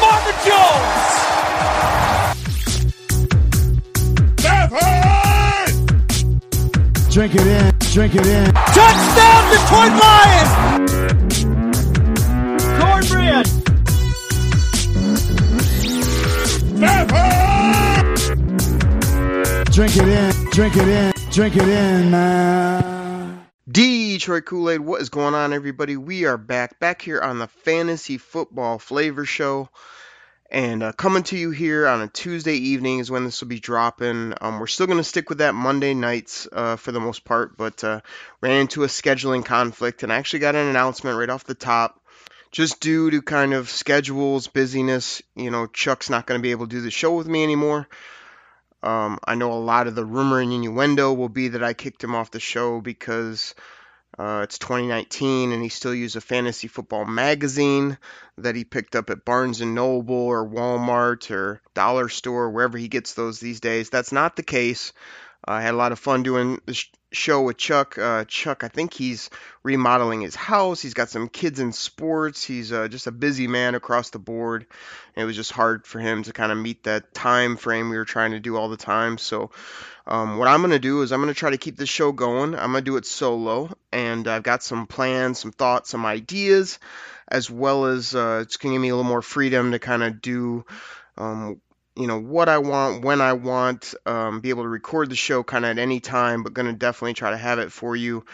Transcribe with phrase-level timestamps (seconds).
[0.00, 1.14] Marvin Jones.
[7.10, 8.52] Drink it in, drink it in.
[8.52, 10.50] Touchdown Detroit Lions.
[12.80, 13.46] Cornbread.
[19.70, 22.83] Drink it in, drink it in, drink it in, man.
[23.70, 25.96] Detroit Kool Aid, what is going on, everybody?
[25.96, 29.70] We are back, back here on the Fantasy Football Flavor Show,
[30.50, 33.60] and uh, coming to you here on a Tuesday evening is when this will be
[33.60, 34.34] dropping.
[34.38, 37.56] Um, we're still going to stick with that Monday nights uh, for the most part,
[37.56, 38.02] but uh,
[38.42, 41.98] ran into a scheduling conflict, and I actually got an announcement right off the top.
[42.50, 46.66] Just due to kind of schedules, busyness, you know, Chuck's not going to be able
[46.66, 47.88] to do the show with me anymore.
[48.84, 52.04] Um, I know a lot of the rumor and innuendo will be that I kicked
[52.04, 53.54] him off the show because
[54.18, 57.96] uh, it's 2019 and he still uses a fantasy football magazine
[58.36, 62.88] that he picked up at Barnes and Noble or Walmart or Dollar Store, wherever he
[62.88, 63.88] gets those these days.
[63.88, 64.92] That's not the case.
[65.46, 66.60] I had a lot of fun doing
[67.14, 67.98] show with Chuck.
[67.98, 69.30] Uh, Chuck, I think he's
[69.62, 70.80] remodeling his house.
[70.80, 72.44] He's got some kids in sports.
[72.44, 74.66] He's uh, just a busy man across the board.
[75.16, 77.96] And it was just hard for him to kind of meet that time frame we
[77.96, 79.18] were trying to do all the time.
[79.18, 79.50] So,
[80.06, 82.12] um, what I'm going to do is I'm going to try to keep this show
[82.12, 82.54] going.
[82.54, 83.70] I'm going to do it solo.
[83.92, 86.78] And I've got some plans, some thoughts, some ideas,
[87.28, 90.02] as well as uh, it's going to give me a little more freedom to kind
[90.02, 90.64] of do
[91.16, 91.60] um,
[91.96, 95.42] you know what I want, when I want, um, be able to record the show
[95.42, 98.24] kind of at any time, but going to definitely try to have it for you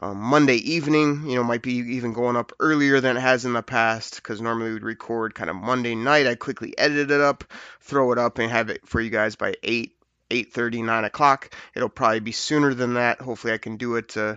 [0.00, 1.28] um, Monday evening.
[1.28, 4.40] You know, might be even going up earlier than it has in the past because
[4.40, 6.26] normally we'd record kind of Monday night.
[6.26, 7.44] I quickly edit it up,
[7.80, 9.96] throw it up, and have it for you guys by eight,
[10.30, 11.54] eight thirty, nine o'clock.
[11.74, 13.20] It'll probably be sooner than that.
[13.20, 14.16] Hopefully, I can do it.
[14.16, 14.36] Uh,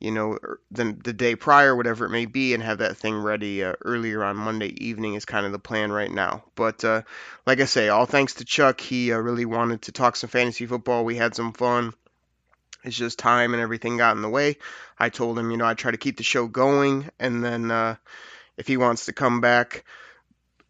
[0.00, 0.38] you know,
[0.70, 4.22] the, the day prior, whatever it may be, and have that thing ready uh, earlier
[4.22, 6.44] on Monday evening is kind of the plan right now.
[6.54, 7.02] But uh,
[7.46, 8.80] like I say, all thanks to Chuck.
[8.80, 11.04] He uh, really wanted to talk some fantasy football.
[11.04, 11.94] We had some fun.
[12.84, 14.56] It's just time and everything got in the way.
[14.98, 17.96] I told him, you know, I try to keep the show going, and then uh,
[18.56, 19.84] if he wants to come back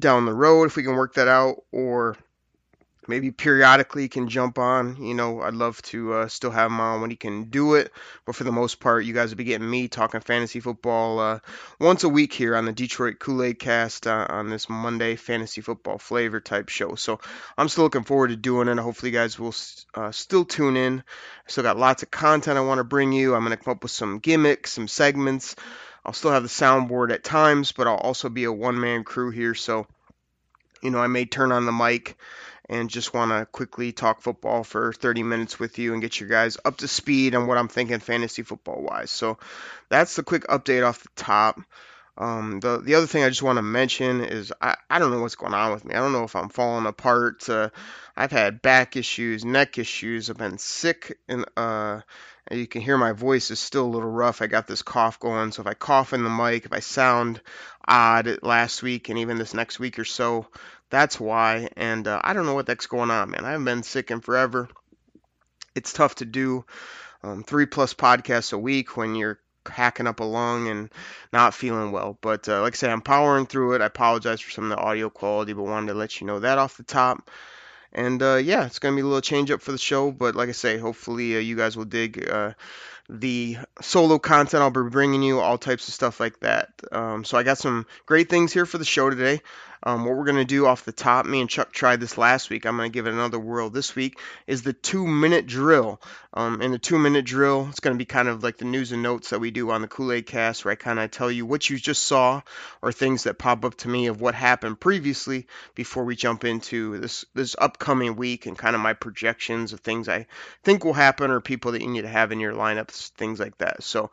[0.00, 2.16] down the road, if we can work that out, or
[3.08, 5.02] maybe periodically can jump on.
[5.02, 7.90] You know, I'd love to uh, still have him on when he can do it.
[8.26, 11.38] But for the most part, you guys will be getting me talking fantasy football uh,
[11.80, 15.62] once a week here on the Detroit Kool Aid Cast uh, on this Monday fantasy
[15.62, 16.94] football flavor type show.
[16.94, 17.18] So
[17.56, 18.78] I'm still looking forward to doing it.
[18.78, 19.54] Hopefully, you guys will
[19.94, 20.98] uh, still tune in.
[21.00, 23.34] I still got lots of content I want to bring you.
[23.34, 25.56] I'm going to come up with some gimmicks, some segments.
[26.04, 29.30] I'll still have the soundboard at times, but I'll also be a one man crew
[29.30, 29.54] here.
[29.54, 29.86] So,
[30.82, 32.16] you know, I may turn on the mic
[32.68, 36.26] and just want to quickly talk football for 30 minutes with you and get you
[36.26, 39.10] guys up to speed on what I'm thinking fantasy football wise.
[39.10, 39.38] So
[39.88, 41.60] that's the quick update off the top.
[42.18, 45.20] Um, the the other thing I just want to mention is I, I don't know
[45.20, 45.94] what's going on with me.
[45.94, 47.48] I don't know if I'm falling apart.
[47.48, 47.70] Uh,
[48.16, 50.28] I've had back issues, neck issues.
[50.28, 52.00] I've been sick, and uh,
[52.50, 54.42] you can hear my voice is still a little rough.
[54.42, 57.40] I got this cough going, so if I cough in the mic, if I sound
[57.86, 60.48] odd last week and even this next week or so,
[60.90, 61.68] that's why.
[61.76, 63.44] And uh, I don't know what that's going on, man.
[63.44, 64.68] I haven't been sick in forever.
[65.74, 66.64] It's tough to do
[67.22, 70.90] um, three plus podcasts a week when you're hacking up a lung and
[71.32, 72.18] not feeling well.
[72.20, 73.82] But uh, like I said, I'm powering through it.
[73.82, 76.58] I apologize for some of the audio quality, but wanted to let you know that
[76.58, 77.30] off the top.
[77.92, 80.48] And uh, yeah, it's gonna be a little change up for the show, but like
[80.48, 82.52] I say, hopefully uh, you guys will dig uh,
[83.08, 86.70] the solo content I'll be bringing you, all types of stuff like that.
[86.92, 89.40] Um, so I got some great things here for the show today.
[89.82, 92.50] Um, what we're going to do off the top, me and Chuck tried this last
[92.50, 92.66] week.
[92.66, 96.00] I'm going to give it another whirl this week, is the two minute drill.
[96.34, 98.92] Um, in the two minute drill, it's going to be kind of like the news
[98.92, 101.30] and notes that we do on the Kool Aid cast, where I kind of tell
[101.30, 102.42] you what you just saw
[102.82, 106.98] or things that pop up to me of what happened previously before we jump into
[106.98, 110.26] this, this upcoming week and kind of my projections of things I
[110.64, 113.58] think will happen or people that you need to have in your lineups, things like
[113.58, 113.82] that.
[113.82, 114.10] So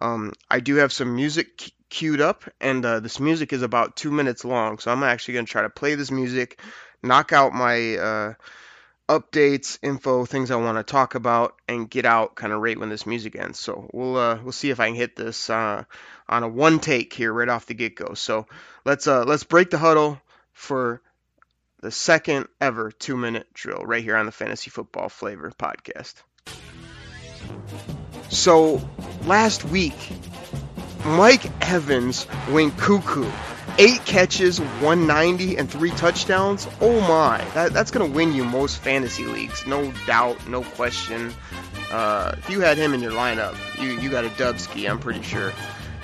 [0.00, 4.10] um, I do have some music queued up, and uh, this music is about two
[4.10, 4.78] minutes long.
[4.78, 6.60] So I'm actually going to try to play this music,
[7.02, 8.34] knock out my uh,
[9.08, 12.88] updates, info, things I want to talk about, and get out kind of right when
[12.88, 13.58] this music ends.
[13.58, 15.84] So we'll uh, we'll see if I can hit this uh,
[16.28, 18.14] on a one take here right off the get go.
[18.14, 18.46] So
[18.84, 20.20] let's uh, let's break the huddle
[20.52, 21.00] for
[21.80, 26.14] the second ever two minute drill right here on the Fantasy Football Flavor podcast.
[28.30, 28.86] So,
[29.24, 29.94] last week,
[31.04, 33.30] Mike Evans went cuckoo.
[33.78, 36.66] Eight catches, 190, and three touchdowns.
[36.80, 39.66] Oh my, that, that's going to win you most fantasy leagues.
[39.66, 41.32] No doubt, no question.
[41.92, 45.22] Uh, if you had him in your lineup, you, you got a dubski, I'm pretty
[45.22, 45.52] sure.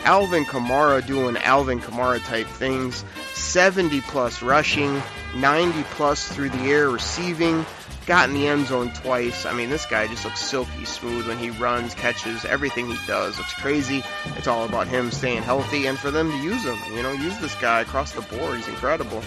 [0.04, 3.04] Alvin Kamara doing Alvin Kamara type things.
[3.32, 5.02] 70 plus rushing,
[5.34, 7.66] 90 plus through the air receiving,
[8.06, 9.46] got in the end zone twice.
[9.46, 13.38] I mean, this guy just looks silky smooth when he runs, catches, everything he does
[13.38, 14.02] looks crazy.
[14.36, 16.78] It's all about him staying healthy and for them to use him.
[16.94, 18.56] You know, use this guy across the board.
[18.56, 19.22] He's incredible.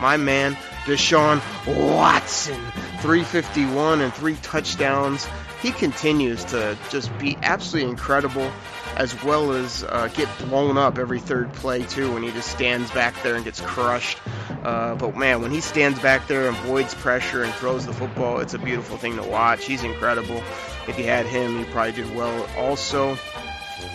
[0.00, 2.60] My man, Deshaun Watson,
[3.00, 5.26] 351 and three touchdowns.
[5.62, 8.50] He continues to just be absolutely incredible
[8.96, 12.90] as well as uh, get blown up every third play too when he just stands
[12.90, 14.18] back there and gets crushed.
[14.62, 18.40] Uh, but man, when he stands back there and avoids pressure and throws the football,
[18.40, 19.64] it's a beautiful thing to watch.
[19.64, 20.42] He's incredible.
[20.88, 22.46] If you had him, he probably did well.
[22.56, 23.16] Also,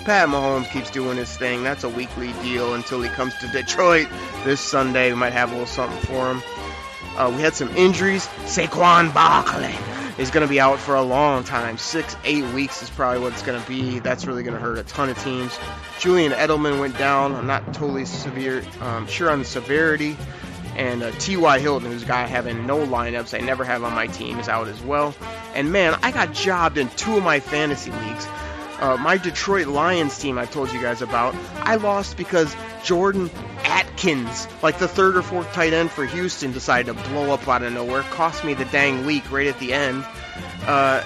[0.06, 1.64] Pat Mahomes keeps doing his thing.
[1.64, 4.08] That's a weekly deal until he comes to Detroit
[4.44, 5.10] this Sunday.
[5.12, 6.44] We might have a little something for him.
[7.18, 8.28] Uh, we had some injuries.
[8.46, 9.76] Saquon Barkley
[10.18, 11.78] is going to be out for a long time.
[11.78, 14.00] Six, eight weeks is probably what it's going to be.
[14.00, 15.58] That's really going to hurt a ton of teams.
[16.00, 17.36] Julian Edelman went down.
[17.36, 20.16] I'm not totally severe, um, sure on the severity.
[20.76, 21.60] And uh, T.Y.
[21.60, 24.68] Hilton, who's a guy having no lineups, I never have on my team, is out
[24.68, 25.16] as well.
[25.54, 28.28] And man, I got jobbed in two of my fantasy leagues.
[28.80, 32.54] Uh, my Detroit Lions team, I told you guys about, I lost because
[32.84, 33.30] Jordan
[33.66, 37.64] Akins, like the third or fourth tight end for Houston, decided to blow up out
[37.64, 38.04] of nowhere.
[38.04, 40.06] Cost me the dang week right at the end.
[40.66, 41.04] Uh,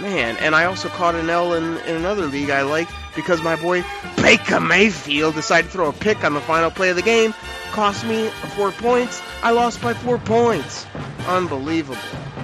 [0.00, 3.56] man, and I also caught an L in, in another league I like because my
[3.56, 3.84] boy
[4.16, 7.34] Baker Mayfield decided to throw a pick on the final play of the game.
[7.72, 9.22] Cost me four points.
[9.42, 10.86] I lost by four points.
[11.26, 12.00] Unbelievable.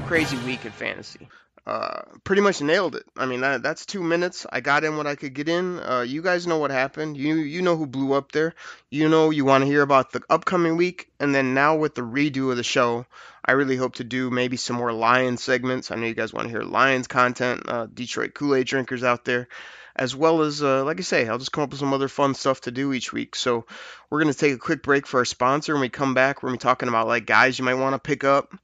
[0.06, 1.28] Crazy week in fantasy
[1.64, 3.04] uh, pretty much nailed it.
[3.16, 4.46] I mean, that, that's two minutes.
[4.50, 5.78] I got in what I could get in.
[5.78, 7.16] Uh, you guys know what happened.
[7.16, 8.54] You you know who blew up there.
[8.90, 12.02] You know you want to hear about the upcoming week, and then now with the
[12.02, 13.06] redo of the show,
[13.44, 15.90] I really hope to do maybe some more Lions segments.
[15.90, 17.62] I know you guys want to hear Lions content.
[17.68, 19.48] Uh, Detroit Kool Aid drinkers out there.
[19.94, 22.32] As well as, uh, like I say, I'll just come up with some other fun
[22.32, 23.36] stuff to do each week.
[23.36, 23.66] So,
[24.08, 25.74] we're going to take a quick break for our sponsor.
[25.74, 27.98] When we come back, we're to be talking about like guys you might want to
[27.98, 28.54] pick up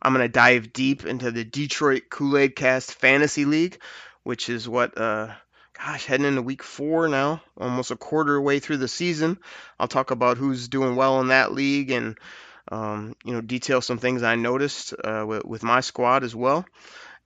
[0.00, 3.80] I'm going to dive deep into the Detroit Kool Aid Cast Fantasy League,
[4.22, 5.28] which is what, uh,
[5.76, 9.38] gosh, heading into week four now, almost a quarter way through the season.
[9.78, 12.18] I'll talk about who's doing well in that league and,
[12.70, 16.66] um, you know, detail some things I noticed uh, with, with, my squad as well.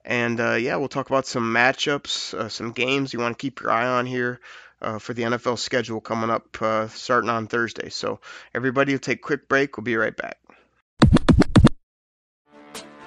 [0.05, 3.61] And uh, yeah, we'll talk about some matchups, uh, some games you want to keep
[3.61, 4.39] your eye on here.
[4.81, 7.87] Uh, for the NFL schedule coming up uh, starting on Thursday.
[7.87, 8.19] So,
[8.53, 9.77] everybody will take a quick break.
[9.77, 10.42] We'll be right back.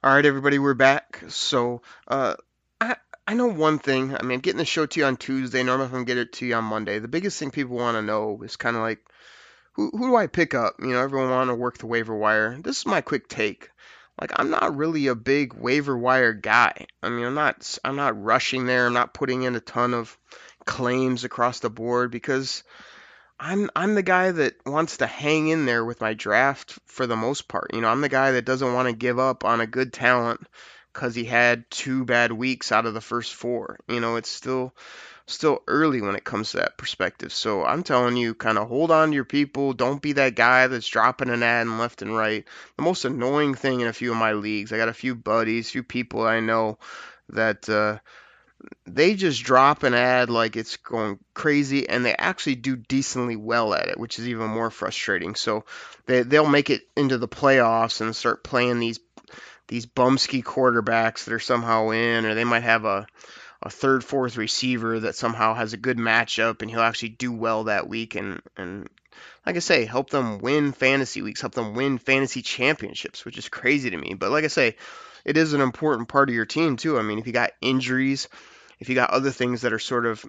[0.00, 1.24] All right, everybody, we're back.
[1.26, 2.36] So, uh,
[2.80, 2.94] I
[3.26, 4.14] I know one thing.
[4.16, 5.64] I mean, I'm getting the show to you on Tuesday.
[5.64, 7.00] Normally, I'm gonna get it to you on Monday.
[7.00, 9.00] The biggest thing people want to know is kind of like,
[9.72, 10.76] who who do I pick up?
[10.78, 12.56] You know, everyone want to work the waiver wire.
[12.62, 13.70] This is my quick take.
[14.20, 16.86] Like, I'm not really a big waiver wire guy.
[17.02, 18.86] I mean, I'm not I'm not rushing there.
[18.86, 20.16] I'm not putting in a ton of
[20.64, 22.62] claims across the board because
[23.40, 27.16] I'm I'm the guy that wants to hang in there with my draft for the
[27.16, 27.72] most part.
[27.72, 30.46] You know, I'm the guy that doesn't want to give up on a good talent
[30.92, 33.78] because he had two bad weeks out of the first four.
[33.88, 34.74] You know, it's still
[35.26, 37.32] still early when it comes to that perspective.
[37.32, 39.72] So I'm telling you, kind of hold on to your people.
[39.72, 42.44] Don't be that guy that's dropping an ad and left and right.
[42.76, 45.70] The most annoying thing in a few of my leagues, I got a few buddies,
[45.70, 46.78] few people I know
[47.28, 47.98] that uh,
[48.86, 53.72] they just drop an ad like it's going crazy and they actually do decently well
[53.74, 55.64] at it which is even more frustrating so
[56.06, 58.98] they, they'll make it into the playoffs and start playing these
[59.68, 63.06] these bumsky quarterbacks that are somehow in or they might have a
[63.62, 67.64] a third fourth receiver that somehow has a good matchup and he'll actually do well
[67.64, 68.88] that week and and
[69.46, 73.48] like I say, help them win fantasy weeks, help them win fantasy championships, which is
[73.48, 74.12] crazy to me.
[74.14, 74.76] But like I say,
[75.24, 76.98] it is an important part of your team too.
[76.98, 78.28] I mean, if you got injuries,
[78.78, 80.24] if you got other things that are sort of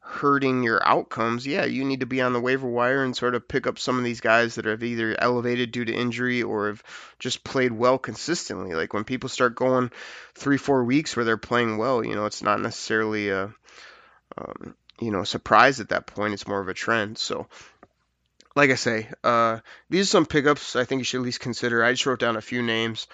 [0.00, 3.48] hurting your outcomes, yeah, you need to be on the waiver wire and sort of
[3.48, 6.82] pick up some of these guys that have either elevated due to injury or have
[7.18, 8.74] just played well consistently.
[8.74, 9.90] Like when people start going
[10.34, 13.54] three, four weeks where they're playing well, you know, it's not necessarily a,
[14.36, 16.34] um, you know, surprise at that point.
[16.34, 17.16] It's more of a trend.
[17.16, 17.46] So,
[18.54, 21.82] like I say, uh, these are some pickups I think you should at least consider.
[21.82, 23.06] I just wrote down a few names.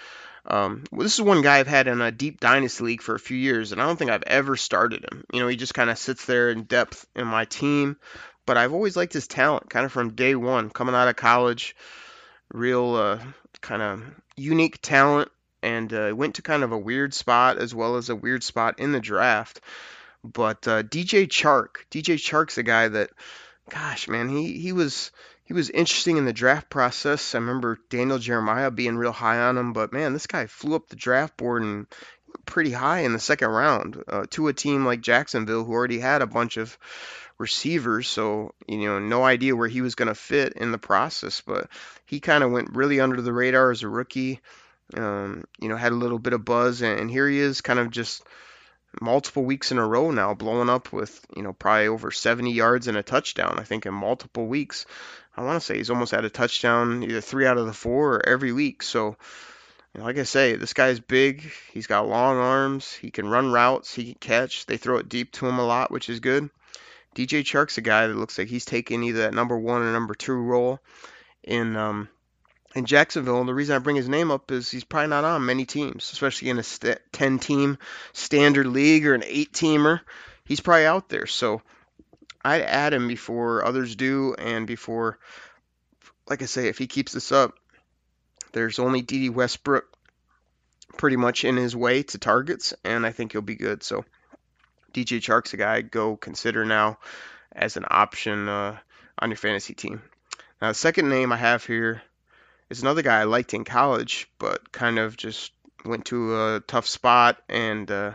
[0.45, 3.19] Um, well, this is one guy I've had in a deep dynasty league for a
[3.19, 5.23] few years, and I don't think I've ever started him.
[5.33, 7.97] You know, he just kind of sits there in depth in my team,
[8.45, 11.75] but I've always liked his talent, kind of from day one, coming out of college,
[12.51, 13.19] real uh,
[13.61, 14.03] kind of
[14.35, 15.29] unique talent,
[15.61, 18.79] and uh, went to kind of a weird spot as well as a weird spot
[18.79, 19.61] in the draft.
[20.23, 23.09] But uh, DJ Chark, DJ Chark's a guy that,
[23.69, 25.11] gosh, man, he he was
[25.49, 27.33] he was interesting in the draft process.
[27.33, 30.87] I remember Daniel Jeremiah being real high on him, but man, this guy flew up
[30.87, 31.87] the draft board and
[32.45, 36.21] pretty high in the second round uh, to a team like Jacksonville who already had
[36.21, 36.77] a bunch of
[37.39, 38.07] receivers.
[38.07, 41.67] So, you know, no idea where he was going to fit in the process, but
[42.05, 44.41] he kind of went really under the radar as a rookie.
[44.93, 47.79] Um, you know, had a little bit of buzz, and, and here he is, kind
[47.79, 48.21] of just
[49.01, 52.87] multiple weeks in a row now, blowing up with you know probably over 70 yards
[52.87, 53.57] and a touchdown.
[53.59, 54.85] I think in multiple weeks.
[55.37, 58.15] I want to say he's almost had a touchdown either three out of the four
[58.15, 58.83] or every week.
[58.83, 59.15] So,
[59.93, 61.49] you know, like I say, this guy's big.
[61.71, 62.91] He's got long arms.
[62.91, 63.93] He can run routes.
[63.93, 64.65] He can catch.
[64.65, 66.49] They throw it deep to him a lot, which is good.
[67.15, 70.13] DJ Chark's a guy that looks like he's taking either that number one or number
[70.13, 70.79] two role
[71.43, 72.09] in um,
[72.75, 73.39] in Jacksonville.
[73.39, 76.11] And the reason I bring his name up is he's probably not on many teams,
[76.11, 77.77] especially in a st- 10 team
[78.13, 80.01] standard league or an eight teamer.
[80.45, 81.27] He's probably out there.
[81.27, 81.61] So
[82.43, 85.19] I'd add him before others do, and before,
[86.27, 87.55] like I say, if he keeps this up,
[88.51, 89.85] there's only Dede Westbrook
[90.97, 93.83] pretty much in his way to targets, and I think he'll be good.
[93.83, 94.05] So
[94.93, 96.97] DJ Chark's a guy I'd go consider now
[97.51, 98.77] as an option uh,
[99.19, 100.01] on your fantasy team.
[100.61, 102.01] Now, the second name I have here
[102.69, 105.51] is another guy I liked in college, but kind of just
[105.85, 108.13] went to a tough spot and uh,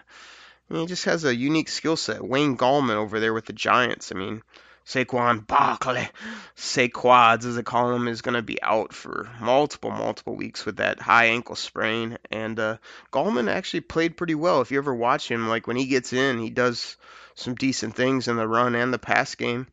[0.68, 2.22] he just has a unique skill set.
[2.22, 4.12] Wayne Gallman over there with the Giants.
[4.12, 4.42] I mean,
[4.86, 6.08] Saquon Barkley,
[6.56, 10.76] Saquads as they call him, is going to be out for multiple, multiple weeks with
[10.76, 12.18] that high ankle sprain.
[12.30, 12.76] And uh,
[13.12, 14.60] Gallman actually played pretty well.
[14.60, 16.96] If you ever watch him, like when he gets in, he does
[17.34, 19.66] some decent things in the run and the pass game.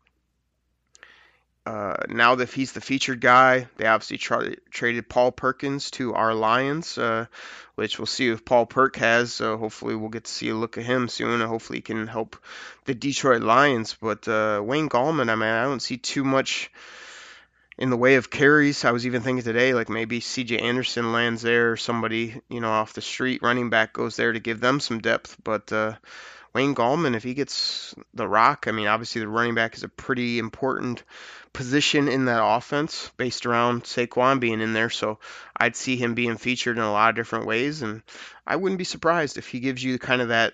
[1.64, 6.34] Uh, now that he's the featured guy, they obviously tra- traded Paul Perkins to our
[6.34, 7.28] Lions, uh,
[7.76, 9.34] which we'll see if Paul Perk has.
[9.34, 11.40] So hopefully we'll get to see a look at him soon.
[11.42, 12.36] And hopefully he can help
[12.86, 13.96] the Detroit Lions.
[14.02, 16.72] But uh, Wayne Gallman, I mean, I don't see too much
[17.78, 18.86] in the way of carries.
[18.86, 20.60] I was even thinking today, like maybe C.J.
[20.60, 24.40] Anderson lands there, or somebody you know off the street running back goes there to
[24.40, 25.38] give them some depth.
[25.44, 25.94] But uh,
[26.54, 29.90] Wayne Gallman, if he gets the rock, I mean, obviously the running back is a
[29.90, 31.04] pretty important
[31.54, 34.90] position in that offense based around Saquon being in there.
[34.90, 35.20] So
[35.56, 38.02] I'd see him being featured in a lot of different ways, and
[38.46, 40.54] I wouldn't be surprised if he gives you kind of that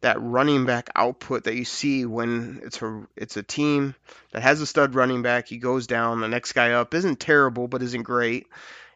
[0.00, 3.94] that running back output that you see when it's a it's a team
[4.32, 5.48] that has a stud running back.
[5.48, 8.46] He goes down, the next guy up isn't terrible, but isn't great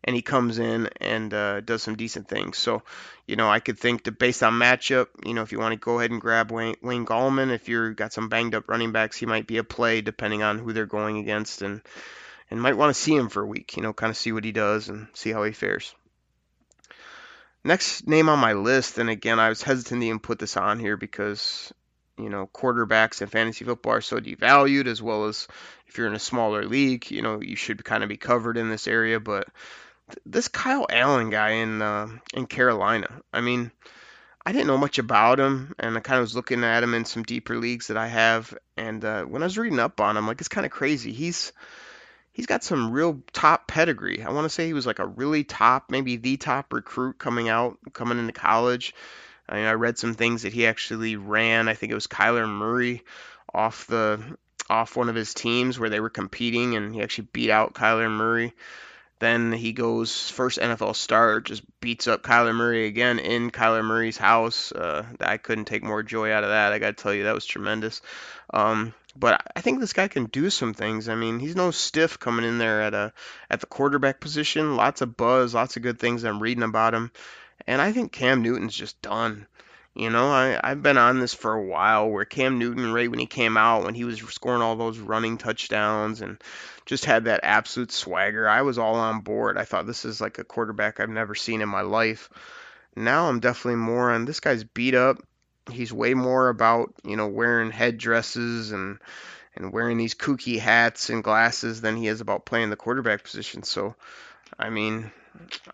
[0.04, 2.58] and he comes in and uh, does some decent things.
[2.58, 2.82] So,
[3.26, 5.78] you know, I could think that based on matchup, you know, if you want to
[5.78, 9.16] go ahead and grab Wayne, Wayne Gallman, if you've got some banged up running backs,
[9.16, 11.82] he might be a play depending on who they're going against, and
[12.50, 14.44] and might want to see him for a week, you know, kind of see what
[14.44, 15.94] he does and see how he fares.
[17.64, 20.80] Next name on my list, and again, I was hesitant to even put this on
[20.80, 21.72] here because
[22.18, 25.46] you know quarterbacks in fantasy football are so devalued, as well as
[25.86, 28.68] if you're in a smaller league, you know you should kind of be covered in
[28.68, 29.20] this area.
[29.20, 29.46] But
[30.26, 33.08] this Kyle Allen guy in uh, in Carolina.
[33.32, 33.70] I mean,
[34.44, 37.04] I didn't know much about him, and I kind of was looking at him in
[37.04, 38.56] some deeper leagues that I have.
[38.76, 41.12] And uh, when I was reading up on him, like it's kind of crazy.
[41.12, 41.52] He's
[42.32, 44.22] he's got some real top pedigree.
[44.22, 47.48] I want to say he was like a really top, maybe the top recruit coming
[47.48, 48.94] out, coming into college.
[49.48, 51.68] I, mean, I read some things that he actually ran.
[51.68, 53.02] I think it was Kyler Murray
[53.52, 54.36] off the
[54.70, 58.10] off one of his teams where they were competing, and he actually beat out Kyler
[58.10, 58.54] Murray.
[59.22, 64.16] Then he goes first NFL start, just beats up Kyler Murray again in Kyler Murray's
[64.16, 64.72] house.
[64.72, 66.72] Uh, I couldn't take more joy out of that.
[66.72, 68.02] I got to tell you, that was tremendous.
[68.52, 71.08] Um, but I think this guy can do some things.
[71.08, 73.12] I mean, he's no stiff coming in there at a
[73.48, 74.74] at the quarterback position.
[74.74, 77.12] Lots of buzz, lots of good things I'm reading about him.
[77.64, 79.46] And I think Cam Newton's just done.
[79.94, 83.18] You know, I, I've been on this for a while where Cam Newton, right when
[83.18, 86.42] he came out, when he was scoring all those running touchdowns and
[86.86, 89.58] just had that absolute swagger, I was all on board.
[89.58, 92.30] I thought this is like a quarterback I've never seen in my life.
[92.96, 95.18] Now I'm definitely more on this guy's beat up.
[95.70, 98.98] He's way more about, you know, wearing headdresses and
[99.54, 103.62] and wearing these kooky hats and glasses than he is about playing the quarterback position.
[103.62, 103.94] So,
[104.58, 105.12] I mean,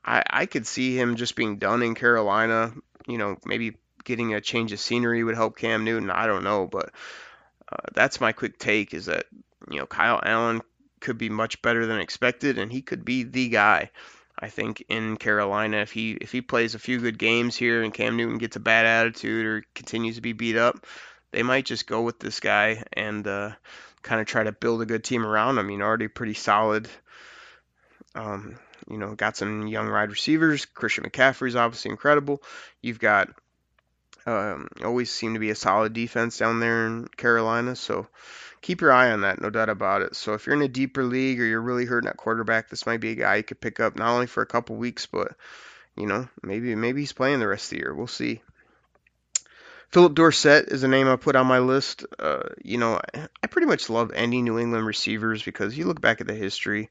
[0.05, 2.73] I, I could see him just being done in Carolina.
[3.07, 3.77] You know, maybe
[4.09, 6.11] getting a change of scenery would help Cam Newton.
[6.11, 6.91] I don't know, but
[7.71, 9.27] uh, that's my quick take is that
[9.71, 10.63] you know Kyle Allen
[11.01, 13.91] could be much better than expected, and he could be the guy.
[14.41, 17.93] I think in Carolina, if he if he plays a few good games here and
[17.93, 20.87] Cam Newton gets a bad attitude or continues to be beat up,
[21.31, 23.53] they might just go with this guy and uh,
[24.03, 25.71] kind of try to build a good team around him.
[25.71, 26.89] You know, already pretty solid.
[28.15, 30.65] Um, you know, got some young wide receivers.
[30.65, 32.43] Christian McCaffrey's obviously incredible.
[32.81, 33.29] You've got
[34.29, 37.75] um, always seem to be a solid defense down there in Carolina.
[37.77, 38.07] So
[38.61, 40.17] keep your eye on that, no doubt about it.
[40.17, 43.01] So if you're in a deeper league or you're really hurting at quarterback, this might
[43.01, 45.33] be a guy you could pick up not only for a couple weeks, but
[45.97, 47.95] you know maybe maybe he's playing the rest of the year.
[47.95, 48.43] We'll see.
[49.91, 52.05] Phillip Dorsett is a name I put on my list.
[52.19, 53.01] Uh, you know,
[53.43, 56.91] I pretty much love any New England receivers because you look back at the history.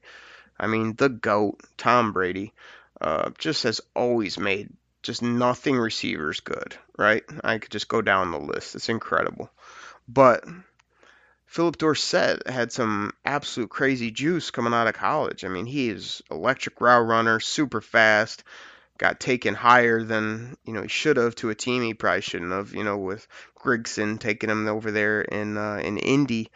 [0.58, 2.52] I mean, the GOAT, Tom Brady,
[3.00, 4.70] uh, just has always made
[5.02, 7.22] just nothing receivers good, right?
[7.44, 8.74] I could just go down the list.
[8.74, 9.50] It's incredible.
[10.08, 10.44] But
[11.46, 15.44] Phillip Dorsett had some absolute crazy juice coming out of college.
[15.44, 18.44] I mean, he is electric route runner, super fast,
[18.98, 22.52] got taken higher than, you know, he should have to a team he probably shouldn't
[22.52, 23.26] have, you know, with
[23.58, 26.50] Grigson taking him over there in uh, in Indy.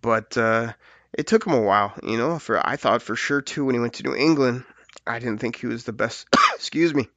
[0.00, 0.74] But uh,
[1.12, 3.80] it took him a while, you know, for I thought for sure too when he
[3.80, 4.64] went to New England,
[5.06, 7.08] I didn't think he was the best excuse me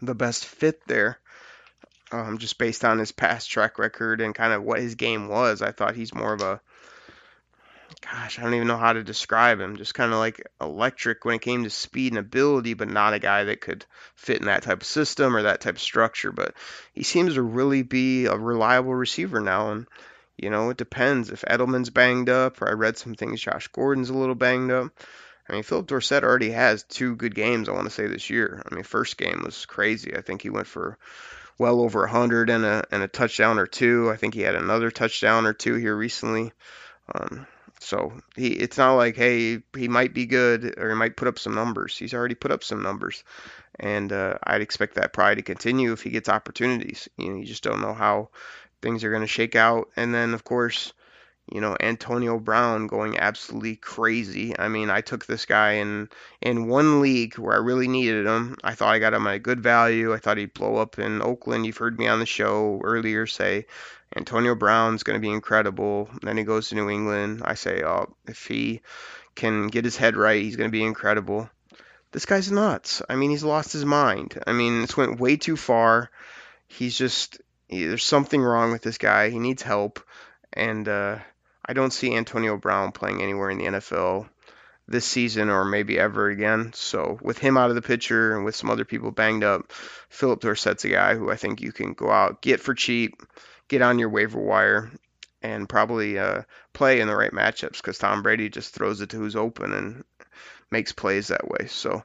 [0.00, 1.18] the best fit there.
[2.10, 5.60] Um, just based on his past track record and kind of what his game was,
[5.60, 6.60] I thought he's more of a
[8.00, 9.76] gosh, I don't even know how to describe him.
[9.76, 13.18] Just kind of like electric when it came to speed and ability, but not a
[13.18, 13.84] guy that could
[14.14, 16.32] fit in that type of system or that type of structure.
[16.32, 16.54] But
[16.92, 19.72] he seems to really be a reliable receiver now.
[19.72, 19.86] And,
[20.36, 21.30] you know, it depends.
[21.30, 24.92] If Edelman's banged up, or I read some things, Josh Gordon's a little banged up.
[25.48, 28.62] I mean, Phillip Dorsett already has two good games, I want to say, this year.
[28.70, 30.14] I mean, first game was crazy.
[30.14, 30.98] I think he went for
[31.58, 34.10] well over 100 and a, and a touchdown or two.
[34.10, 36.52] I think he had another touchdown or two here recently.
[37.14, 37.46] Um,
[37.80, 41.38] so he, it's not like, hey, he might be good or he might put up
[41.38, 41.96] some numbers.
[41.96, 43.24] He's already put up some numbers.
[43.80, 47.08] And uh, I'd expect that probably to continue if he gets opportunities.
[47.16, 48.30] You know, you just don't know how
[48.82, 49.88] things are going to shake out.
[49.96, 50.92] And then, of course,
[51.52, 54.58] you know Antonio Brown going absolutely crazy.
[54.58, 56.08] I mean, I took this guy in
[56.40, 58.56] in one league where I really needed him.
[58.62, 60.12] I thought I got him at a good value.
[60.12, 61.66] I thought he'd blow up in Oakland.
[61.66, 63.66] You've heard me on the show earlier say
[64.16, 66.08] Antonio Brown's going to be incredible.
[66.22, 67.42] Then he goes to New England.
[67.44, 68.80] I say, oh, if he
[69.34, 71.50] can get his head right, he's going to be incredible.
[72.12, 73.02] This guy's nuts.
[73.08, 74.42] I mean, he's lost his mind.
[74.46, 76.10] I mean, it's went way too far.
[76.66, 79.28] He's just there's something wrong with this guy.
[79.28, 80.00] He needs help,
[80.54, 81.18] and uh,
[81.68, 84.28] I don't see Antonio Brown playing anywhere in the NFL
[84.88, 86.72] this season or maybe ever again.
[86.74, 89.70] So with him out of the picture and with some other people banged up,
[90.08, 93.22] Phillip Dorsett's a guy who I think you can go out get for cheap,
[93.68, 94.90] get on your waiver wire,
[95.42, 99.18] and probably uh, play in the right matchups because Tom Brady just throws it to
[99.18, 100.04] who's open and
[100.70, 101.66] makes plays that way.
[101.68, 102.02] So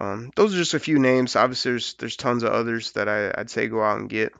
[0.00, 1.36] um, those are just a few names.
[1.36, 4.32] Obviously, there's there's tons of others that I, I'd say go out and get,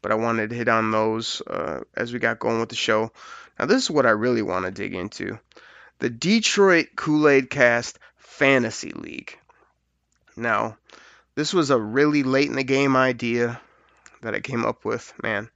[0.00, 3.12] but I wanted to hit on those uh, as we got going with the show.
[3.58, 5.38] Now, this is what I really want to dig into
[5.98, 9.38] the Detroit Kool Aid Cast Fantasy League.
[10.36, 10.76] Now,
[11.34, 13.60] this was a really late in the game idea
[14.22, 15.12] that I came up with.
[15.22, 15.48] Man,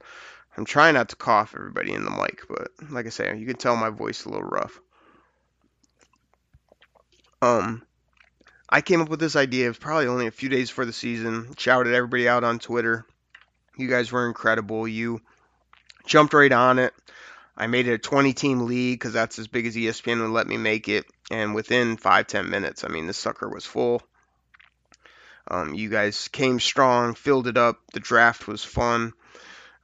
[0.57, 3.57] I'm trying not to cough everybody in the mic, but like I say, you can
[3.57, 4.79] tell my voice a little rough.
[7.41, 7.83] Um,
[8.69, 9.73] I came up with this idea.
[9.73, 11.53] Probably only a few days before the season.
[11.57, 13.05] Shouted everybody out on Twitter.
[13.77, 14.87] You guys were incredible.
[14.87, 15.21] You
[16.05, 16.93] jumped right on it.
[17.55, 20.47] I made it a 20 team league because that's as big as ESPN would let
[20.47, 21.05] me make it.
[21.29, 24.01] And within five, 10 minutes, I mean, the sucker was full.
[25.47, 27.79] Um, you guys came strong, filled it up.
[27.93, 29.13] The draft was fun.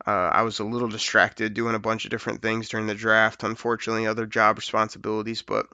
[0.05, 3.43] Uh, I was a little distracted doing a bunch of different things during the draft,
[3.43, 5.67] unfortunately, other job responsibilities, but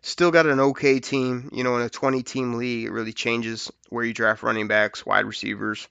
[0.00, 1.50] still got an okay team.
[1.52, 5.04] You know, in a 20 team league, it really changes where you draft running backs,
[5.04, 5.86] wide receivers,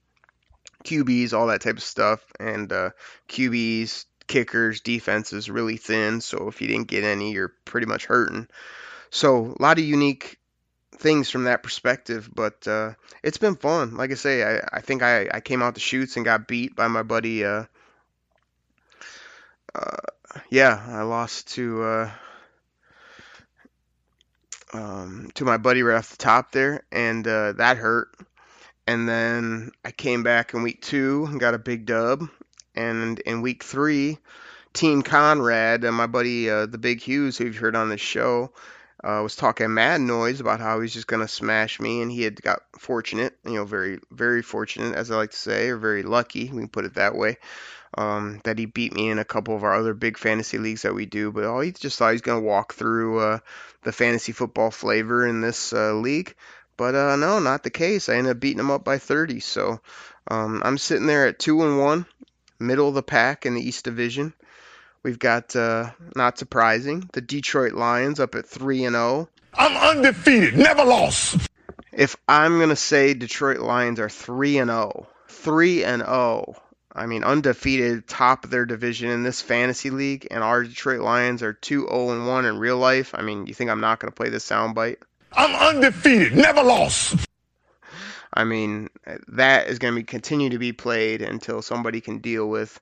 [0.83, 2.25] QBs, all that type of stuff.
[2.39, 2.89] And uh,
[3.29, 6.21] QBs, kickers, defense is really thin.
[6.21, 8.47] So if you didn't get any, you're pretty much hurting.
[9.09, 10.39] So a lot of unique
[10.97, 13.95] things from that perspective, but uh, it's been fun.
[13.95, 16.75] Like I say, I, I think I, I came out the shoots and got beat
[16.75, 17.43] by my buddy.
[17.45, 17.65] Uh,
[19.75, 19.97] uh,
[20.49, 22.11] yeah, I lost to uh,
[24.73, 28.09] um, to my buddy right off the top there, and uh, that hurt.
[28.85, 32.27] And then I came back in week two and got a big dub.
[32.75, 34.17] And in week three,
[34.73, 38.51] Team Conrad my buddy, uh, the Big Hughes, who you've heard on this show,
[39.03, 42.41] uh, was talking mad noise about how he's just gonna smash me, and he had
[42.41, 46.49] got fortunate, you know, very very fortunate, as I like to say, or very lucky,
[46.49, 47.37] we can put it that way,
[47.97, 50.95] um, that he beat me in a couple of our other big fantasy leagues that
[50.95, 51.31] we do.
[51.31, 53.39] But oh, he just thought he's gonna walk through uh,
[53.83, 56.33] the fantasy football flavor in this uh, league,
[56.77, 58.09] but uh, no, not the case.
[58.09, 59.39] I ended up beating him up by 30.
[59.41, 59.79] So
[60.27, 62.05] um, I'm sitting there at two and one,
[62.63, 64.33] middle of the pack in the East Division.
[65.03, 69.29] We've got, uh, not surprising, the Detroit Lions up at 3 and 0.
[69.53, 71.37] I'm undefeated, never lost.
[71.91, 76.55] If I'm going to say Detroit Lions are 3 and 0, 3 and 0,
[76.95, 81.43] I mean undefeated, top of their division in this fantasy league, and our Detroit Lions
[81.43, 83.13] are 2 0 and 1 in real life.
[83.13, 84.97] I mean, you think I'm not going to play this soundbite?
[85.33, 87.27] I'm undefeated, never lost.
[88.33, 88.89] I mean,
[89.29, 92.79] that is going to be continue to be played until somebody can deal with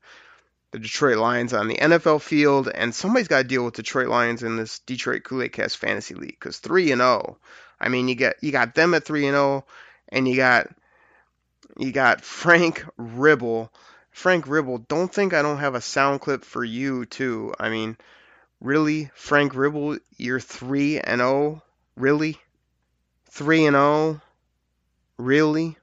[0.72, 4.42] the Detroit Lions on the NFL field, and somebody's got to deal with Detroit Lions
[4.42, 7.38] in this Detroit Kool-Aid Cast Fantasy League because three and zero.
[7.80, 9.66] I mean, you get you got them at three and zero,
[10.10, 10.70] and you got
[11.78, 13.72] you got Frank Ribble.
[14.12, 17.54] Frank Ribble, don't think I don't have a sound clip for you too.
[17.60, 17.98] I mean,
[18.60, 21.64] really, Frank Ribble, you're three and zero.
[21.98, 22.38] Really,
[23.30, 24.22] three and zero.
[25.22, 25.78] Really.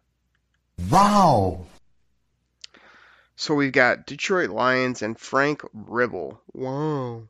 [0.91, 1.67] Wow.
[3.37, 6.41] So we've got Detroit Lions and Frank Ribble.
[6.53, 7.23] Wow.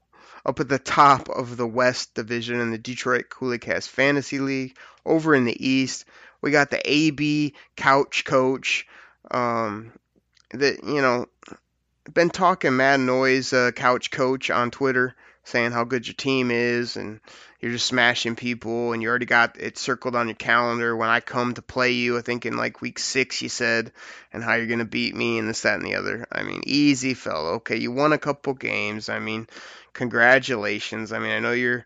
[0.47, 4.75] Up at the top of the West Division in the Detroit Kool Cast Fantasy League.
[5.05, 6.07] Over in the East,
[6.41, 8.87] we got the AB Couch Coach.
[9.31, 9.93] Um,
[10.53, 11.27] that you know,
[12.11, 15.15] been talking mad noise, uh, Couch Coach on Twitter,
[15.49, 17.21] saying how good your team is and
[17.61, 21.21] you're just smashing people and you already got it circled on your calendar when I
[21.21, 22.19] come to play you.
[22.19, 23.91] I think in like week six you said,
[24.33, 26.27] and how you're gonna beat me and this, that, and the other.
[26.31, 27.55] I mean, easy fellow.
[27.55, 29.09] Okay, you won a couple games.
[29.09, 29.49] I mean,
[29.93, 31.13] congratulations.
[31.13, 31.85] I mean, I know you're,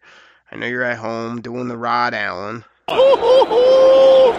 [0.51, 2.65] I know you're at home doing the Rod Allen.
[2.89, 4.33] Woo!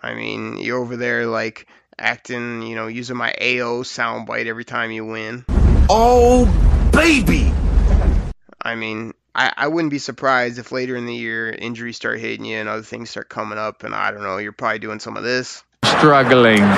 [0.00, 1.66] I mean, you're over there like
[1.98, 5.44] acting, you know, using my AO soundbite every time you win.
[5.90, 6.46] Oh,
[6.98, 7.52] baby!
[8.60, 12.44] I mean, I, I wouldn't be surprised if later in the year injuries start hitting
[12.44, 15.16] you and other things start coming up, and I don't know, you're probably doing some
[15.16, 15.62] of this.
[15.84, 16.76] Struggling.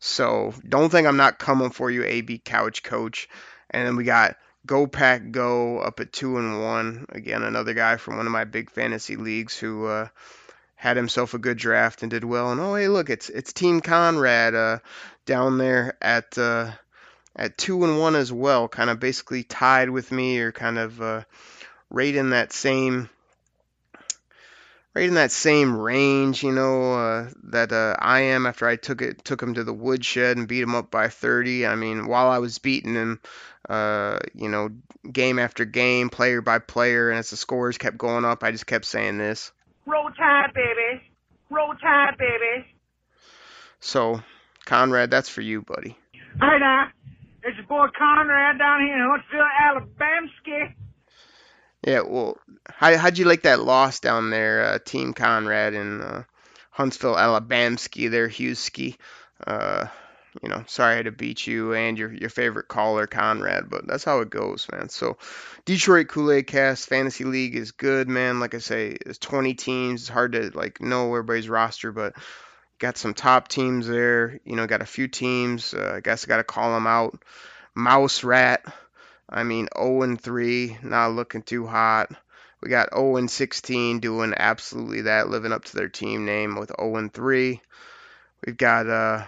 [0.00, 3.28] So don't think I'm not coming for you, AB Couch Coach.
[3.70, 7.06] And then we got Go Pack Go up at two and one.
[7.10, 10.08] Again, another guy from one of my big fantasy leagues who uh,
[10.74, 12.50] had himself a good draft and did well.
[12.50, 14.78] And oh hey, look, it's it's Team Conrad uh,
[15.24, 16.72] down there at uh,
[17.34, 21.00] at two and one as well, kind of basically tied with me or kind of
[21.00, 21.22] uh,
[21.90, 23.08] right in that same
[24.94, 29.02] right in that same range, you know, uh, that uh, I am after I took
[29.02, 31.66] it took him to the woodshed and beat him up by 30.
[31.66, 33.20] I mean, while I was beating him,
[33.68, 34.70] uh, you know,
[35.10, 38.66] game after game, player by player, and as the scores kept going up, I just
[38.66, 39.52] kept saying this.
[39.86, 41.02] Roll Tide, baby.
[41.50, 42.66] Roll Tide, baby.
[43.80, 44.22] So,
[44.64, 45.96] Conrad, that's for you, buddy.
[46.40, 46.92] Hi there.
[47.44, 50.28] It's your boy Conrad down here in Huntsville, Alabama.
[51.84, 56.22] Yeah, well, how how'd you like that loss down there, uh, Team Conrad in uh,
[56.70, 58.96] Huntsville, Alabamski there, Hughesky.
[59.44, 59.86] Uh,
[60.40, 64.20] you know, sorry to beat you and your your favorite caller, Conrad, but that's how
[64.20, 64.88] it goes, man.
[64.88, 65.18] So,
[65.64, 68.38] Detroit Kool-Aid Cast Fantasy League is good, man.
[68.38, 70.02] Like I say, it's 20 teams.
[70.02, 72.14] It's hard to like know everybody's roster, but
[72.82, 74.40] got some top teams there.
[74.44, 75.72] You know, got a few teams.
[75.72, 77.22] Uh, I guess I got to call them out.
[77.74, 78.64] Mouse Rat.
[79.28, 82.10] I mean, 0 and 3, not looking too hot.
[82.60, 86.72] We got 0 and 16 doing absolutely that, living up to their team name with
[86.78, 87.60] 0 and 3.
[88.44, 89.24] We've got uh,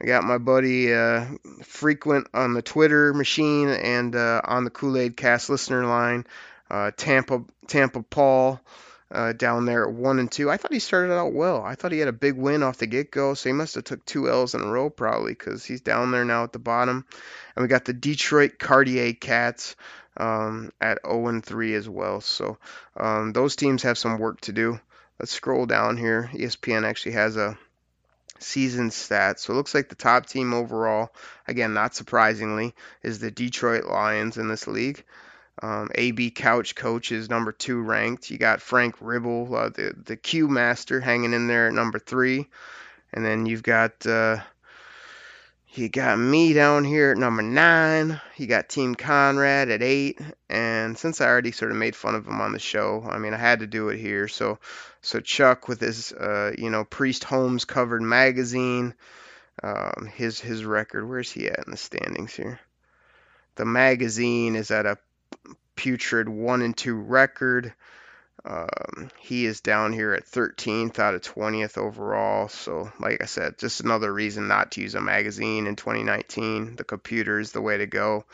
[0.00, 1.26] I got my buddy uh,
[1.64, 6.26] frequent on the Twitter machine and uh, on the Kool Aid Cast listener line,
[6.70, 8.60] uh, Tampa Tampa Paul.
[9.10, 10.50] Uh, down there at one and two.
[10.50, 11.62] I thought he started out well.
[11.62, 13.84] I thought he had a big win off the get go, so he must have
[13.84, 17.04] took two L's in a row probably because he's down there now at the bottom.
[17.54, 19.76] And we got the Detroit Cartier Cats
[20.16, 22.20] um, at 0 and 3 as well.
[22.20, 22.58] So
[22.96, 24.80] um, those teams have some work to do.
[25.18, 26.30] Let's scroll down here.
[26.32, 27.56] ESPN actually has a
[28.38, 29.40] season stats.
[29.40, 31.10] So it looks like the top team overall,
[31.46, 35.04] again, not surprisingly, is the Detroit Lions in this league.
[35.62, 38.30] Um, AB Couch Coach is number two ranked.
[38.30, 42.48] You got Frank Ribble, uh, the the Q Master, hanging in there at number three,
[43.12, 44.38] and then you've got uh,
[45.74, 48.20] you got me down here at number nine.
[48.36, 52.26] You got Team Conrad at eight, and since I already sort of made fun of
[52.26, 54.26] him on the show, I mean I had to do it here.
[54.26, 54.58] So
[55.02, 58.94] so Chuck with his uh, you know Priest Holmes covered magazine,
[59.62, 61.08] um, his his record.
[61.08, 62.58] Where's he at in the standings here?
[63.56, 64.98] The magazine is at a
[65.76, 67.72] putrid one and two record.
[68.44, 72.48] Um, he is down here at 13th out of 20th overall.
[72.48, 76.76] So, like I said, just another reason not to use a magazine in 2019.
[76.76, 78.26] The computer is the way to go.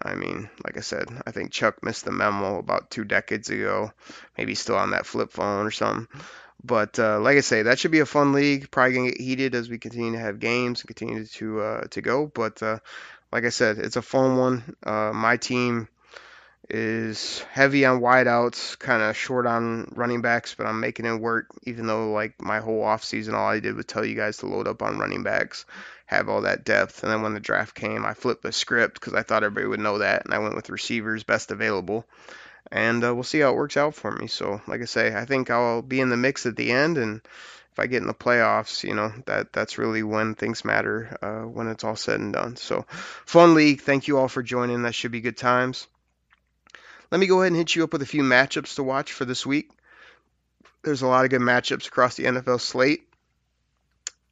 [0.00, 3.92] I mean, like I said, I think Chuck missed the memo about two decades ago.
[4.36, 6.06] Maybe still on that flip phone or something.
[6.62, 8.70] But uh, like I say, that should be a fun league.
[8.70, 12.00] Probably gonna get heated as we continue to have games and continue to uh, to
[12.00, 12.26] go.
[12.26, 12.78] But uh,
[13.32, 14.76] like I said, it's a fun one.
[14.84, 15.88] Uh, my team
[16.70, 21.46] is heavy on wideouts, kind of short on running backs, but I'm making it work.
[21.64, 24.68] Even though like my whole offseason, all I did was tell you guys to load
[24.68, 25.64] up on running backs,
[26.06, 29.14] have all that depth, and then when the draft came, I flipped the script because
[29.14, 32.04] I thought everybody would know that, and I went with receivers best available,
[32.70, 34.26] and uh, we'll see how it works out for me.
[34.26, 37.22] So like I say, I think I'll be in the mix at the end, and
[37.72, 41.48] if I get in the playoffs, you know that that's really when things matter uh,
[41.48, 42.56] when it's all said and done.
[42.56, 42.84] So
[43.24, 43.80] fun league.
[43.80, 44.82] Thank you all for joining.
[44.82, 45.86] That should be good times.
[47.10, 49.24] Let me go ahead and hit you up with a few matchups to watch for
[49.24, 49.70] this week.
[50.82, 53.08] There's a lot of good matchups across the NFL slate,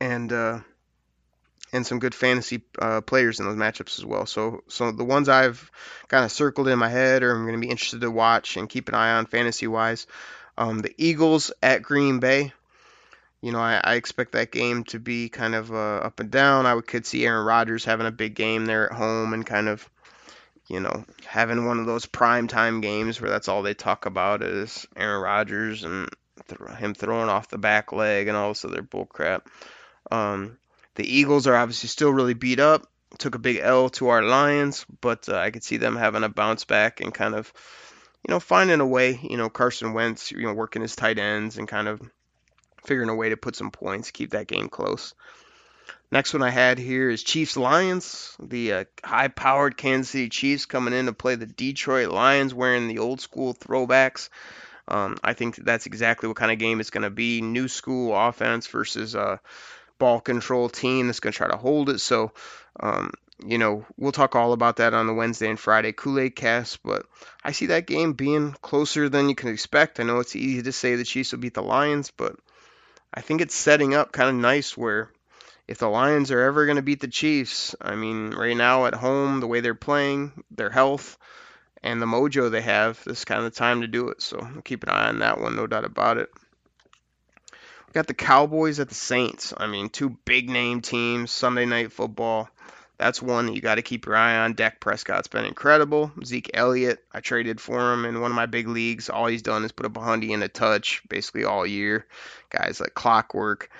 [0.01, 0.61] and uh,
[1.73, 4.27] and some good fantasy uh, players in those matchups as well.
[4.27, 5.71] So so the ones I've
[6.09, 8.69] kind of circled in my head, or I'm going to be interested to watch and
[8.69, 10.07] keep an eye on fantasy wise.
[10.59, 12.53] Um, the Eagles at Green Bay.
[13.43, 16.67] You know, I, I expect that game to be kind of uh, up and down.
[16.67, 19.89] I could see Aaron Rodgers having a big game there at home and kind of
[20.68, 24.42] you know, having one of those prime time games where that's all they talk about
[24.42, 26.09] is Aaron Rodgers and
[26.48, 29.48] th- him throwing off the back leg and all this other bull crap.
[30.11, 30.59] Um,
[30.96, 32.87] the Eagles are obviously still really beat up.
[33.18, 36.29] Took a big L to our Lions, but uh, I could see them having a
[36.29, 37.52] bounce back and kind of,
[38.26, 39.18] you know, finding a way.
[39.22, 42.02] You know, Carson Wentz, you know, working his tight ends and kind of
[42.85, 45.14] figuring a way to put some points, keep that game close.
[46.12, 48.37] Next one I had here is Chiefs Lions.
[48.40, 52.87] The uh, high powered Kansas City Chiefs coming in to play the Detroit Lions wearing
[52.87, 54.29] the old school throwbacks.
[54.87, 57.42] Um, I think that's exactly what kind of game it's going to be.
[57.42, 59.40] New school offense versus a
[59.99, 61.99] ball control team that's going to try to hold it.
[61.99, 62.31] So,
[62.79, 63.12] um,
[63.45, 66.85] you know, we'll talk all about that on the Wednesday and Friday Kool Aid cast,
[66.85, 67.05] but
[67.42, 69.99] I see that game being closer than you can expect.
[69.99, 72.37] I know it's easy to say the Chiefs will beat the Lions, but
[73.12, 75.11] I think it's setting up kind of nice where
[75.68, 78.94] if the Lions are ever going to beat the Chiefs, I mean, right now at
[78.94, 81.18] home, the way they're playing, their health,
[81.83, 84.22] and the mojo they have, this is kind of the time to do it.
[84.22, 86.31] So keep an eye on that one, no doubt about it.
[87.87, 89.52] We got the Cowboys at the Saints.
[89.57, 92.48] I mean, two big name teams, Sunday night football.
[92.98, 94.55] That's one that you got to keep your eye on.
[94.55, 96.11] Dak Prescott's been incredible.
[96.24, 99.11] Zeke Elliott, I traded for him in one of my big leagues.
[99.11, 102.07] All he's done is put up a hundy in a touch basically all year.
[102.48, 103.70] Guys like clockwork.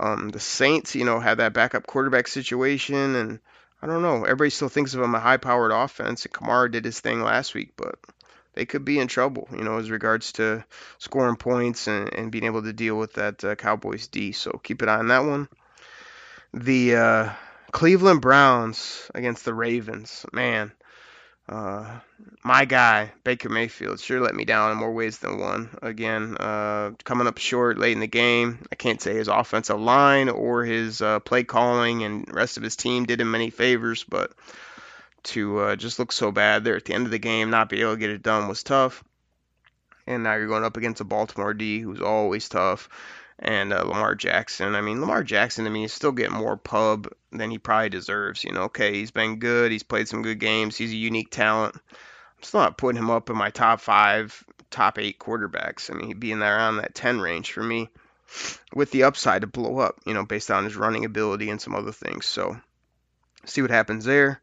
[0.00, 3.38] Um, the Saints, you know, had that backup quarterback situation, and
[3.82, 4.24] I don't know.
[4.24, 7.72] Everybody still thinks of them a high-powered offense, and Kamara did his thing last week,
[7.76, 7.98] but
[8.54, 10.64] they could be in trouble, you know, as regards to
[10.98, 14.32] scoring points and, and being able to deal with that uh, Cowboys D.
[14.32, 15.48] So keep an eye on that one.
[16.54, 17.30] The uh,
[17.70, 20.72] Cleveland Browns against the Ravens, man.
[21.50, 21.98] Uh,
[22.44, 25.68] my guy, Baker Mayfield, sure let me down in more ways than one.
[25.82, 28.60] Again, uh, coming up short late in the game.
[28.70, 32.76] I can't say his offensive line or his uh, play calling and rest of his
[32.76, 34.32] team did him many favors, but
[35.24, 37.80] to uh, just look so bad there at the end of the game, not be
[37.80, 39.02] able to get it done was tough.
[40.06, 42.88] And now you're going up against a Baltimore D who's always tough
[43.40, 44.74] and uh, Lamar Jackson.
[44.74, 48.44] I mean, Lamar Jackson to me is still getting more pub than he probably deserves.
[48.44, 51.74] You know, okay, he's been good, he's played some good games, he's a unique talent.
[51.74, 55.90] I'm still not putting him up in my top five top eight quarterbacks.
[55.90, 57.88] I mean, he'd be in there around that 10 range for me
[58.72, 61.74] with the upside to blow up, you know, based on his running ability and some
[61.74, 62.26] other things.
[62.26, 62.56] So,
[63.46, 64.40] see what happens there.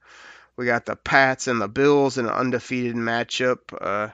[0.57, 3.59] We got the Pats and the Bills in an undefeated matchup.
[3.79, 4.09] Uh,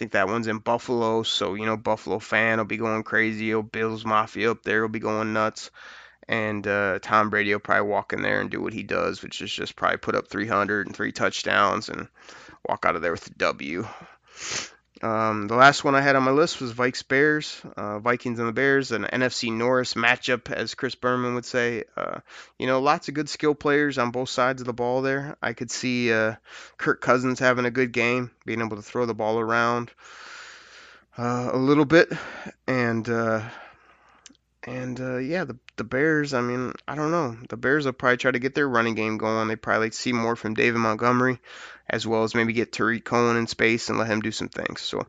[0.00, 3.52] think that one's in Buffalo, so you know Buffalo fan will be going crazy.
[3.52, 5.70] Oh, Bills Mafia up there will be going nuts,
[6.26, 9.42] and uh, Tom Brady will probably walk in there and do what he does, which
[9.42, 12.08] is just probably put up 300 and three touchdowns and
[12.66, 13.86] walk out of there with a W.
[15.02, 18.46] Um, the last one I had on my list was Vikes Bears, uh, Vikings and
[18.46, 21.84] the Bears, an NFC Norris matchup, as Chris Berman would say.
[21.96, 22.20] Uh,
[22.58, 25.36] you know, lots of good skill players on both sides of the ball there.
[25.40, 26.34] I could see uh,
[26.76, 29.90] Kirk Cousins having a good game, being able to throw the ball around
[31.16, 32.12] uh, a little bit,
[32.66, 33.42] and uh,
[34.64, 36.34] and uh, yeah, the the Bears.
[36.34, 37.38] I mean, I don't know.
[37.48, 39.48] The Bears will probably try to get their running game going.
[39.48, 41.38] They probably like see more from David Montgomery,
[41.88, 44.82] as well as maybe get Tarik Cohen in space and let him do some things.
[44.82, 45.06] So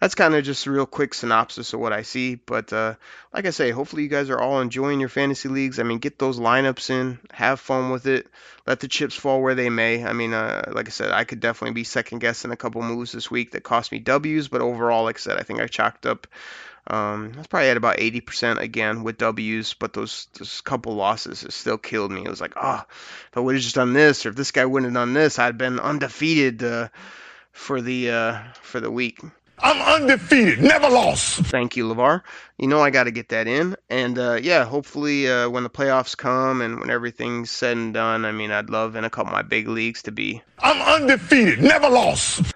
[0.00, 2.34] that's kind of just a real quick synopsis of what I see.
[2.34, 2.96] But uh,
[3.32, 5.78] like I say, hopefully you guys are all enjoying your fantasy leagues.
[5.78, 8.26] I mean, get those lineups in, have fun with it,
[8.66, 10.04] let the chips fall where they may.
[10.04, 13.12] I mean, uh, like I said, I could definitely be second guessing a couple moves
[13.12, 16.04] this week that cost me W's, but overall, like I said, I think I chalked
[16.04, 16.26] up
[16.86, 21.78] um, that's probably at about 80% again with W's, but those those couple losses still
[21.78, 22.22] killed me.
[22.24, 24.64] It was like, oh, if I would have just done this, or if this guy
[24.64, 26.88] wouldn't have done this, I'd been undefeated uh,
[27.52, 29.20] for the uh, for the week.
[29.64, 31.36] I'm undefeated, never lost.
[31.36, 32.22] Thank you, Levar.
[32.58, 35.70] You know I got to get that in, and uh, yeah, hopefully uh, when the
[35.70, 39.28] playoffs come and when everything's said and done, I mean, I'd love in a couple
[39.28, 40.42] of my big leagues to be.
[40.58, 42.52] I'm undefeated, never lost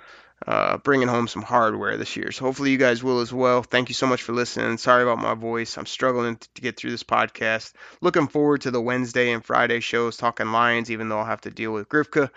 [0.47, 2.31] uh, bringing home some hardware this year.
[2.31, 3.63] So hopefully you guys will as well.
[3.63, 4.79] Thank you so much for listening.
[4.79, 5.77] Sorry about my voice.
[5.77, 7.73] I'm struggling to get through this podcast.
[8.01, 11.51] Looking forward to the Wednesday and Friday shows talking Lions, even though I'll have to
[11.51, 12.31] deal with Grifka.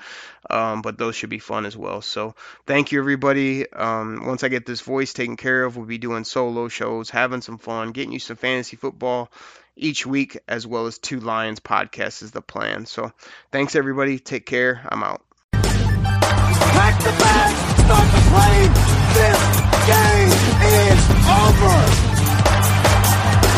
[0.50, 2.02] Um, but those should be fun as well.
[2.02, 2.34] So
[2.66, 3.72] thank you, everybody.
[3.72, 7.42] Um, once I get this voice taken care of, we'll be doing solo shows, having
[7.42, 9.32] some fun, getting you some fantasy football
[9.76, 12.86] each week, as well as two Lions podcasts is the plan.
[12.86, 13.14] So
[13.52, 14.18] thanks, everybody.
[14.18, 14.82] Take care.
[14.90, 15.22] I'm out.
[16.80, 17.52] Pack the bag!
[17.84, 18.72] start the plane.
[19.18, 19.42] This
[19.92, 20.32] game
[20.64, 21.02] is
[21.44, 21.76] over.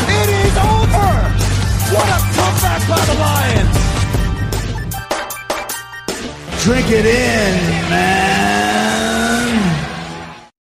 [0.10, 1.10] It is over.
[1.94, 3.78] What a comeback by the Lions.
[6.64, 7.54] Drink it in,
[7.92, 8.71] man.